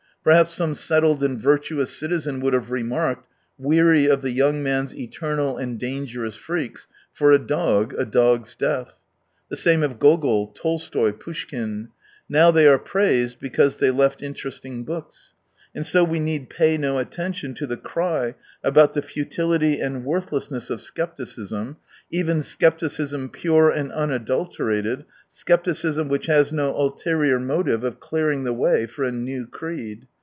[0.23, 5.57] Perhaps some settled and virtuous citizen would have remarked, weary of the young man's eternal
[5.57, 9.01] and dangerous freaks:" For a dog a dog's death."
[9.49, 11.87] The same of Gogol, Tolstoy, Poushkin.
[12.29, 15.33] Now they are praised because they left interesting books....
[15.73, 20.03] And so we need pay no atten tion to the cry about the futility and
[20.03, 21.77] worth lessness of scepticism,
[22.11, 28.85] even scepticism pure and unadulterated, scepticism which has no ulterior motive of clearing the way
[28.85, 30.07] for a new creed.